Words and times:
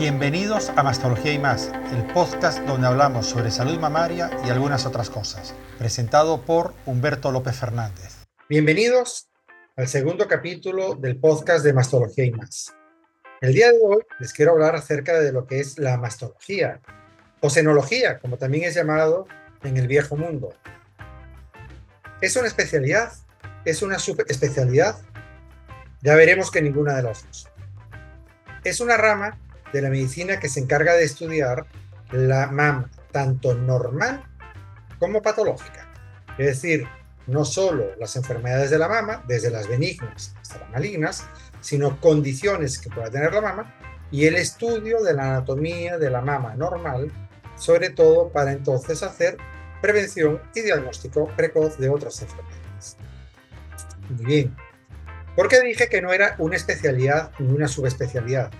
Bienvenidos 0.00 0.70
a 0.76 0.82
Mastología 0.82 1.34
y 1.34 1.38
más, 1.38 1.70
el 1.92 2.06
podcast 2.14 2.60
donde 2.60 2.86
hablamos 2.86 3.26
sobre 3.26 3.50
salud 3.50 3.78
mamaria 3.78 4.30
y 4.46 4.48
algunas 4.48 4.86
otras 4.86 5.10
cosas, 5.10 5.54
presentado 5.78 6.40
por 6.40 6.72
Humberto 6.86 7.30
López 7.30 7.54
Fernández. 7.54 8.24
Bienvenidos 8.48 9.28
al 9.76 9.88
segundo 9.88 10.26
capítulo 10.26 10.94
del 10.94 11.18
podcast 11.18 11.62
de 11.66 11.74
Mastología 11.74 12.24
y 12.24 12.30
más. 12.30 12.74
El 13.42 13.52
día 13.52 13.70
de 13.70 13.78
hoy 13.82 13.98
les 14.18 14.32
quiero 14.32 14.52
hablar 14.52 14.74
acerca 14.74 15.20
de 15.20 15.32
lo 15.32 15.46
que 15.46 15.60
es 15.60 15.78
la 15.78 15.98
mastología, 15.98 16.80
o 17.42 17.50
senología, 17.50 18.20
como 18.20 18.38
también 18.38 18.64
es 18.64 18.74
llamado 18.74 19.26
en 19.64 19.76
el 19.76 19.86
viejo 19.86 20.16
mundo. 20.16 20.54
¿Es 22.22 22.36
una 22.36 22.46
especialidad? 22.48 23.12
¿Es 23.66 23.82
una 23.82 23.98
subespecialidad? 23.98 24.96
Ya 26.00 26.14
veremos 26.14 26.50
que 26.50 26.62
ninguna 26.62 26.96
de 26.96 27.02
las 27.02 27.26
dos. 27.26 27.50
Es 28.64 28.80
una 28.80 28.96
rama 28.96 29.38
de 29.72 29.82
la 29.82 29.90
medicina 29.90 30.40
que 30.40 30.48
se 30.48 30.60
encarga 30.60 30.94
de 30.94 31.04
estudiar 31.04 31.66
la 32.12 32.48
mama, 32.48 32.90
tanto 33.12 33.54
normal 33.54 34.24
como 34.98 35.22
patológica. 35.22 35.86
Es 36.38 36.46
decir, 36.46 36.86
no 37.26 37.44
solo 37.44 37.94
las 37.98 38.16
enfermedades 38.16 38.70
de 38.70 38.78
la 38.78 38.88
mama, 38.88 39.22
desde 39.26 39.50
las 39.50 39.68
benignas 39.68 40.34
hasta 40.40 40.58
las 40.58 40.70
malignas, 40.70 41.26
sino 41.60 42.00
condiciones 42.00 42.78
que 42.78 42.90
pueda 42.90 43.10
tener 43.10 43.32
la 43.32 43.40
mama 43.40 43.74
y 44.10 44.26
el 44.26 44.36
estudio 44.36 45.02
de 45.02 45.14
la 45.14 45.30
anatomía 45.30 45.98
de 45.98 46.10
la 46.10 46.20
mama 46.20 46.54
normal, 46.56 47.12
sobre 47.56 47.90
todo 47.90 48.30
para 48.30 48.52
entonces 48.52 49.02
hacer 49.02 49.36
prevención 49.80 50.40
y 50.54 50.62
diagnóstico 50.62 51.28
precoz 51.36 51.78
de 51.78 51.88
otras 51.88 52.20
enfermedades. 52.22 52.96
Muy 54.10 54.24
bien. 54.24 54.56
¿Por 55.36 55.48
qué 55.48 55.60
dije 55.60 55.88
que 55.88 56.02
no 56.02 56.12
era 56.12 56.34
una 56.38 56.56
especialidad 56.56 57.30
ni 57.38 57.52
una 57.52 57.68
subespecialidad? 57.68 58.50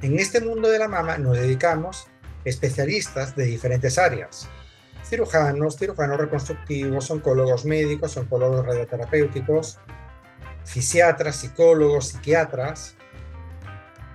En 0.00 0.16
este 0.16 0.40
mundo 0.40 0.68
de 0.68 0.78
la 0.78 0.86
mama 0.86 1.18
nos 1.18 1.36
dedicamos 1.36 2.06
especialistas 2.44 3.34
de 3.34 3.44
diferentes 3.44 3.98
áreas. 3.98 4.48
Cirujanos, 5.04 5.76
cirujanos 5.76 6.18
reconstructivos, 6.18 7.10
oncólogos 7.10 7.64
médicos, 7.64 8.16
oncólogos 8.16 8.64
radioterapéuticos, 8.64 9.78
fisiatras, 10.64 11.36
psicólogos, 11.36 12.08
psiquiatras. 12.08 12.94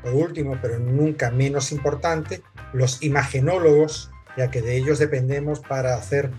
Por 0.02 0.14
último, 0.14 0.58
pero 0.62 0.80
nunca 0.80 1.32
menos 1.32 1.74
importante, 1.74 2.42
los 2.72 3.04
imagenólogos, 3.04 4.10
ya 4.38 4.50
que 4.50 4.62
de 4.62 4.78
ellos 4.78 5.00
dependemos 5.00 5.60
para 5.60 5.96
hacer 5.96 6.32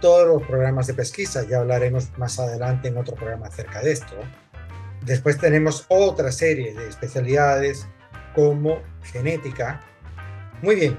todos 0.00 0.28
los 0.28 0.46
programas 0.46 0.86
de 0.86 0.94
pesquisa. 0.94 1.44
Ya 1.44 1.58
hablaremos 1.58 2.16
más 2.18 2.38
adelante 2.38 2.86
en 2.86 2.98
otro 2.98 3.16
programa 3.16 3.48
acerca 3.48 3.80
de 3.80 3.92
esto. 3.92 4.14
Después 5.04 5.38
tenemos 5.38 5.86
otra 5.88 6.30
serie 6.30 6.72
de 6.74 6.88
especialidades 6.88 7.88
como 8.34 8.80
genética. 9.02 9.80
Muy 10.62 10.76
bien, 10.76 10.98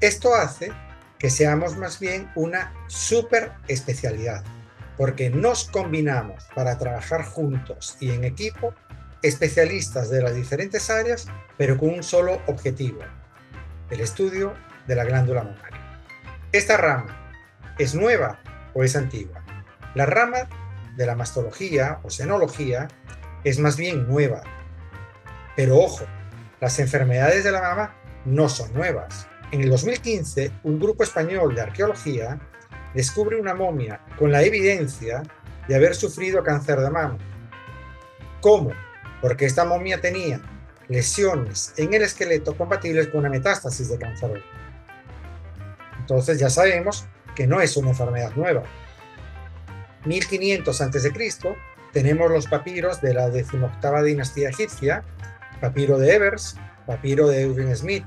esto 0.00 0.34
hace 0.34 0.72
que 1.18 1.30
seamos 1.30 1.76
más 1.76 1.98
bien 1.98 2.30
una 2.34 2.74
super 2.88 3.52
especialidad, 3.68 4.44
porque 4.96 5.30
nos 5.30 5.64
combinamos 5.64 6.44
para 6.54 6.78
trabajar 6.78 7.24
juntos 7.24 7.96
y 8.00 8.10
en 8.10 8.24
equipo 8.24 8.74
especialistas 9.22 10.10
de 10.10 10.22
las 10.22 10.34
diferentes 10.34 10.90
áreas, 10.90 11.26
pero 11.56 11.78
con 11.78 11.90
un 11.90 12.02
solo 12.02 12.40
objetivo, 12.46 13.00
el 13.90 14.00
estudio 14.00 14.54
de 14.86 14.94
la 14.94 15.04
glándula 15.04 15.42
mamaria. 15.42 16.02
Esta 16.52 16.76
rama 16.76 17.32
es 17.78 17.94
nueva 17.94 18.40
o 18.74 18.84
es 18.84 18.96
antigua. 18.96 19.42
La 19.94 20.06
rama 20.06 20.48
de 20.96 21.06
la 21.06 21.14
mastología 21.14 22.00
o 22.02 22.10
senología 22.10 22.88
es 23.44 23.58
más 23.58 23.76
bien 23.76 24.06
nueva. 24.06 24.42
Pero 25.56 25.78
ojo, 25.78 26.04
las 26.60 26.78
enfermedades 26.78 27.44
de 27.44 27.52
la 27.52 27.60
mama 27.60 27.94
no 28.24 28.48
son 28.48 28.72
nuevas. 28.72 29.26
En 29.52 29.60
el 29.60 29.70
2015, 29.70 30.50
un 30.64 30.80
grupo 30.80 31.04
español 31.04 31.54
de 31.54 31.62
arqueología 31.62 32.38
descubre 32.94 33.40
una 33.40 33.54
momia 33.54 34.00
con 34.18 34.32
la 34.32 34.42
evidencia 34.42 35.22
de 35.68 35.74
haber 35.74 35.94
sufrido 35.94 36.42
cáncer 36.42 36.80
de 36.80 36.90
mama. 36.90 37.18
¿Cómo? 38.40 38.72
Porque 39.20 39.44
esta 39.44 39.64
momia 39.64 40.00
tenía 40.00 40.40
lesiones 40.88 41.74
en 41.76 41.94
el 41.94 42.02
esqueleto 42.02 42.56
compatibles 42.56 43.08
con 43.08 43.20
una 43.20 43.28
metástasis 43.28 43.88
de 43.88 43.98
cáncer. 43.98 44.42
Entonces 45.98 46.38
ya 46.38 46.50
sabemos 46.50 47.06
que 47.34 47.46
no 47.46 47.60
es 47.60 47.76
una 47.76 47.90
enfermedad 47.90 48.32
nueva. 48.36 48.62
1500 50.04 50.80
a.C. 50.80 51.12
tenemos 51.92 52.30
los 52.30 52.46
papiros 52.46 53.00
de 53.00 53.14
la 53.14 53.28
decimoctava 53.28 54.02
dinastía 54.02 54.50
egipcia 54.50 55.04
papiro 55.60 55.98
de 55.98 56.14
Evers, 56.14 56.56
papiro 56.86 57.28
de 57.28 57.42
Eugen 57.42 57.74
Smith, 57.76 58.04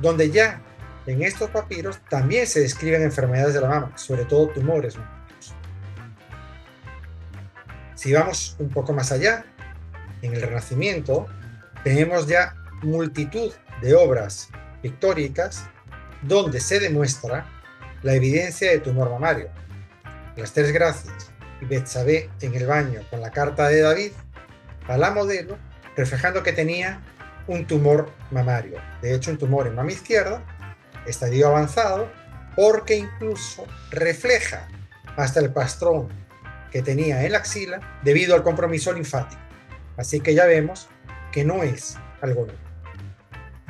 donde 0.00 0.30
ya 0.30 0.60
en 1.06 1.22
estos 1.22 1.50
papiros 1.50 2.00
también 2.08 2.46
se 2.46 2.60
describen 2.60 3.02
enfermedades 3.02 3.54
de 3.54 3.60
la 3.60 3.68
mama, 3.68 3.92
sobre 3.96 4.24
todo 4.24 4.48
tumores 4.48 4.96
Si 7.94 8.12
vamos 8.12 8.56
un 8.58 8.68
poco 8.70 8.92
más 8.92 9.12
allá, 9.12 9.44
en 10.22 10.34
el 10.34 10.42
Renacimiento 10.42 11.26
tenemos 11.82 12.26
ya 12.26 12.54
multitud 12.82 13.52
de 13.82 13.94
obras 13.94 14.48
pictóricas 14.82 15.66
donde 16.22 16.60
se 16.60 16.80
demuestra 16.80 17.46
la 18.02 18.14
evidencia 18.14 18.70
de 18.70 18.78
tumor 18.78 19.10
mamario. 19.10 19.48
Las 20.36 20.52
tres 20.52 20.72
gracias 20.72 21.30
y 21.60 21.66
Betsabé 21.66 22.30
en 22.40 22.54
el 22.54 22.66
baño 22.66 23.00
con 23.10 23.20
la 23.20 23.30
carta 23.30 23.68
de 23.68 23.82
David 23.82 24.12
a 24.88 24.96
la 24.96 25.10
modelo 25.10 25.58
reflejando 25.96 26.42
que 26.42 26.52
tenía 26.52 27.00
un 27.46 27.66
tumor 27.66 28.10
mamario. 28.30 28.80
De 29.02 29.14
hecho, 29.14 29.30
un 29.30 29.38
tumor 29.38 29.66
en 29.66 29.74
mama 29.74 29.92
izquierda, 29.92 30.42
estadio 31.06 31.48
avanzado, 31.48 32.10
porque 32.56 32.96
incluso 32.96 33.66
refleja 33.90 34.68
hasta 35.16 35.40
el 35.40 35.52
pastrón 35.52 36.08
que 36.70 36.82
tenía 36.82 37.24
en 37.24 37.32
la 37.32 37.38
axila 37.38 38.00
debido 38.02 38.34
al 38.34 38.42
compromiso 38.42 38.92
linfático. 38.92 39.40
Así 39.96 40.20
que 40.20 40.34
ya 40.34 40.46
vemos 40.46 40.88
que 41.32 41.44
no 41.44 41.62
es 41.62 41.96
algo 42.20 42.46
nuevo. 42.46 42.60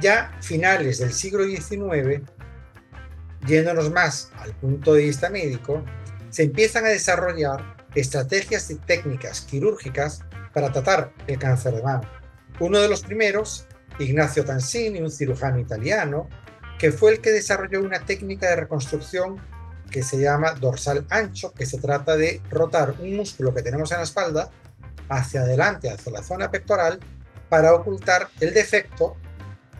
Ya 0.01 0.37
finales 0.41 0.99
del 0.99 1.13
siglo 1.13 1.45
XIX, 1.45 2.23
yéndonos 3.47 3.91
más 3.91 4.33
al 4.39 4.53
punto 4.55 4.95
de 4.95 5.05
vista 5.05 5.31
médico, 5.31 5.85
se 6.31 6.45
empiezan 6.45 6.85
a 6.87 6.89
desarrollar 6.89 7.77
estrategias 7.95 8.71
y 8.71 8.77
técnicas 8.77 9.43
quirúrgicas 9.43 10.25
para 10.55 10.73
tratar 10.73 11.13
el 11.27 11.39
cáncer 11.39 11.75
de 11.75 11.83
mama. 11.83 12.11
Uno 12.61 12.79
de 12.79 12.89
los 12.89 13.03
primeros, 13.03 13.67
Ignacio 13.99 14.45
Tansini, 14.45 15.01
un 15.01 15.11
cirujano 15.11 15.59
italiano, 15.59 16.29
que 16.79 16.93
fue 16.93 17.13
el 17.13 17.21
que 17.21 17.33
desarrolló 17.33 17.81
una 17.81 18.01
técnica 18.01 18.49
de 18.49 18.57
reconstrucción 18.57 19.41
que 19.91 20.03
se 20.03 20.19
llama 20.19 20.53
dorsal 20.53 21.07
ancho, 21.11 21.53
que 21.53 21.67
se 21.67 21.79
trata 21.79 22.17
de 22.17 22.41
rotar 22.51 22.95
un 23.01 23.17
músculo 23.17 23.55
que 23.55 23.63
tenemos 23.63 23.91
en 23.93 23.99
la 23.99 24.05
espalda 24.05 24.51
hacia 25.09 25.43
adelante, 25.43 25.91
hacia 25.91 26.13
la 26.13 26.23
zona 26.23 26.51
pectoral, 26.51 27.01
para 27.49 27.75
ocultar 27.75 28.29
el 28.41 28.55
defecto 28.55 29.17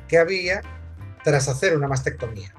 que 0.07 0.19
había 0.19 0.61
tras 1.25 1.49
hacer 1.49 1.77
una 1.77 1.89
mastectomía. 1.89 2.55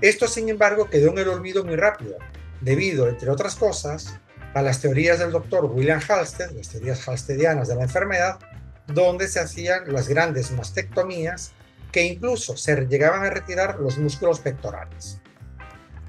Esto, 0.00 0.26
sin 0.26 0.48
embargo, 0.48 0.88
quedó 0.88 1.10
en 1.10 1.18
el 1.18 1.28
olvido 1.28 1.64
muy 1.64 1.76
rápido, 1.76 2.16
debido, 2.60 3.08
entre 3.08 3.30
otras 3.30 3.56
cosas, 3.56 4.18
a 4.54 4.62
las 4.62 4.80
teorías 4.80 5.18
del 5.18 5.32
doctor 5.32 5.64
William 5.66 6.00
Halsted, 6.06 6.50
las 6.52 6.68
teorías 6.68 7.06
halstedianas 7.08 7.68
de 7.68 7.76
la 7.76 7.82
enfermedad, 7.82 8.38
donde 8.86 9.28
se 9.28 9.40
hacían 9.40 9.92
las 9.92 10.08
grandes 10.08 10.50
mastectomías 10.50 11.52
que 11.90 12.02
incluso 12.02 12.56
se 12.56 12.86
llegaban 12.86 13.24
a 13.24 13.30
retirar 13.30 13.78
los 13.78 13.98
músculos 13.98 14.40
pectorales. 14.40 15.20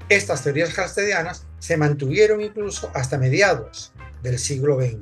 Estas 0.08 0.42
teorías 0.42 0.78
halstedianas 0.78 1.46
se 1.58 1.76
mantuvieron 1.76 2.40
incluso 2.40 2.90
hasta 2.94 3.16
mediados 3.16 3.92
del 4.22 4.38
siglo 4.38 4.78
XX. 4.80 5.00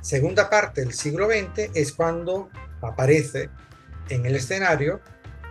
Segunda 0.00 0.48
parte 0.48 0.80
del 0.80 0.94
siglo 0.94 1.28
XX 1.28 1.70
es 1.74 1.92
cuando 1.92 2.50
aparece 2.80 3.50
en 4.08 4.26
el 4.26 4.36
escenario 4.36 5.00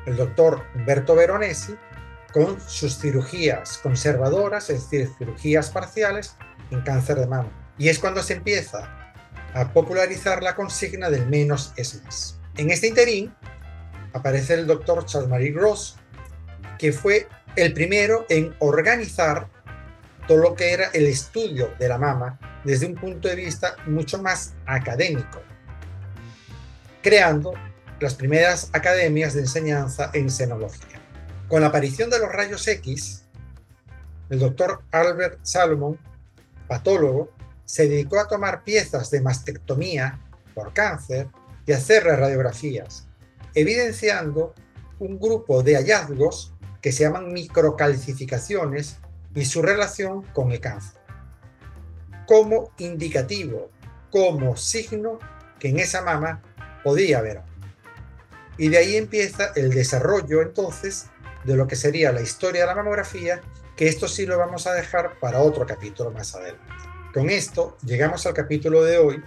el 0.06 0.18
doctor 0.18 0.64
Humberto 0.76 1.16
Veronesi 1.16 1.76
con 2.34 2.60
sus 2.62 2.98
cirugías 2.98 3.78
conservadoras, 3.78 4.70
es 4.70 4.90
decir, 4.90 5.10
cirugías 5.18 5.70
parciales 5.70 6.36
en 6.72 6.82
cáncer 6.82 7.20
de 7.20 7.28
mama. 7.28 7.52
Y 7.78 7.90
es 7.90 8.00
cuando 8.00 8.24
se 8.24 8.34
empieza 8.34 8.90
a 9.54 9.74
popularizar 9.74 10.42
la 10.44 10.56
consigna 10.56 11.10
del 11.10 11.28
menos 11.28 11.74
es 11.76 12.02
más. 12.04 12.40
En 12.58 12.70
este 12.70 12.88
interín 12.88 13.34
aparece 14.14 14.54
el 14.54 14.68
doctor 14.68 15.06
Charles-Marie 15.06 15.52
Gross, 15.52 15.98
que 16.78 16.92
fue 16.92 17.28
el 17.56 17.74
primero 17.74 18.26
en 18.30 18.56
organizar 18.60 19.48
todo 20.28 20.38
lo 20.38 20.56
que 20.56 20.72
era 20.72 20.90
el 20.94 21.08
estudio 21.08 21.74
de 21.80 21.90
la 21.90 21.98
mama 21.98 22.40
desde 22.64 22.86
un 22.86 22.96
punto 22.96 23.28
de 23.28 23.36
vista 23.36 23.76
mucho 23.88 24.22
más 24.22 24.54
académico, 24.66 25.42
creando 27.02 27.54
las 28.00 28.16
primeras 28.16 28.70
academias 28.74 29.34
de 29.34 29.42
enseñanza 29.42 30.12
en 30.14 30.30
senología. 30.30 31.01
Con 31.52 31.60
la 31.60 31.68
aparición 31.68 32.10
de 32.10 32.18
los 32.18 32.32
rayos 32.32 32.66
X, 32.66 33.26
el 34.30 34.40
doctor 34.40 34.84
Albert 34.90 35.40
Salomon, 35.44 36.00
patólogo, 36.66 37.30
se 37.66 37.90
dedicó 37.90 38.22
a 38.22 38.30
tomar 38.30 38.64
piezas 38.64 39.12
de 39.12 39.20
mastectomía 39.20 40.18
por 40.56 40.72
cáncer 40.72 41.28
y 41.66 41.74
hacerle 41.74 42.16
radiografías. 42.16 43.06
evidenciando 43.54 44.54
un 45.00 45.20
grupo 45.20 45.62
de 45.62 45.76
hallazgos 45.76 46.54
que 46.82 46.94
se 46.94 47.04
llaman 47.04 47.34
microcalcificaciones 47.34 49.00
y 49.36 49.44
su 49.44 49.62
relación 49.62 50.22
con 50.32 50.54
el 50.54 50.62
cáncer. 50.62 51.02
Como 52.28 52.72
indicativo, 52.78 53.70
como 54.10 54.56
signo 54.56 55.20
que 55.60 55.68
en 55.68 55.80
esa 55.80 56.02
mama 56.02 56.42
podía 56.82 57.18
haber. 57.18 57.42
Y 58.58 58.70
de 58.70 58.78
ahí 58.78 58.96
empieza 58.96 59.52
el 59.58 59.72
desarrollo 59.72 60.42
entonces 60.42 61.11
de 61.44 61.56
lo 61.56 61.68
que 61.68 61.76
sería 61.76 62.12
la 62.12 62.22
historia 62.22 62.62
de 62.62 62.68
la 62.68 62.76
mamografía, 62.76 63.42
que 63.76 63.88
esto 63.88 64.08
sí 64.08 64.26
lo 64.26 64.38
vamos 64.38 64.68
a 64.68 64.74
dejar 64.74 65.20
para 65.20 65.40
otro 65.40 65.66
capítulo 65.66 66.12
más 66.12 66.36
adelante. 66.36 66.74
Con 67.14 67.30
esto 67.30 67.78
llegamos 67.84 68.26
al 68.26 68.34
capítulo 68.34 68.84
de 68.84 68.98
hoy 68.98 69.24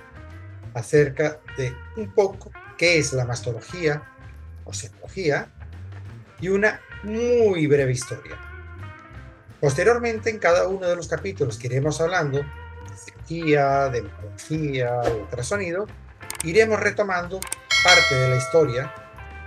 acerca 0.74 1.40
de 1.56 1.74
un 1.96 2.12
poco 2.12 2.50
qué 2.76 2.98
es 2.98 3.12
la 3.12 3.24
mastología 3.24 4.02
o 4.64 4.72
semiología 4.72 5.48
y 6.40 6.48
una 6.48 6.80
muy 7.02 7.66
breve 7.66 7.92
historia. 7.92 8.38
Posteriormente, 9.60 10.30
en 10.30 10.38
cada 10.38 10.68
uno 10.68 10.86
de 10.86 10.96
los 10.96 11.08
capítulos 11.08 11.58
que 11.58 11.68
iremos 11.68 12.00
hablando 12.00 12.38
de 12.38 12.96
cirugía, 12.96 13.88
de 13.88 14.02
mamografía, 14.02 14.92
de 15.00 15.12
ultrasonido, 15.12 15.86
iremos 16.42 16.80
retomando 16.80 17.40
parte 17.84 18.14
de 18.14 18.28
la 18.30 18.36
historia 18.36 18.94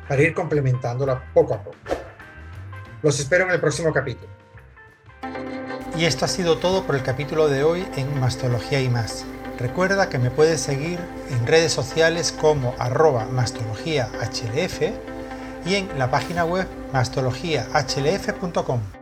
para 0.07 0.21
ir 0.21 0.33
complementándola 0.33 1.31
poco 1.33 1.53
a 1.53 1.63
poco. 1.63 1.96
Los 3.03 3.19
espero 3.19 3.45
en 3.45 3.51
el 3.51 3.59
próximo 3.59 3.94
capítulo. 3.94 4.29
Y 5.97 6.05
esto 6.05 6.25
ha 6.25 6.27
sido 6.27 6.57
todo 6.57 6.83
por 6.83 6.95
el 6.95 7.03
capítulo 7.03 7.47
de 7.47 7.63
hoy 7.63 7.85
en 7.95 8.19
Mastología 8.19 8.81
y 8.81 8.89
más. 8.89 9.25
Recuerda 9.59 10.09
que 10.09 10.19
me 10.19 10.29
puedes 10.29 10.61
seguir 10.61 10.99
en 11.31 11.47
redes 11.47 11.71
sociales 11.71 12.31
como 12.31 12.75
arroba 12.77 13.25
mastologiahlf 13.25 14.81
y 15.65 15.75
en 15.75 15.89
la 15.97 16.11
página 16.11 16.45
web 16.45 16.67
mastologiahlf.com. 16.94 18.96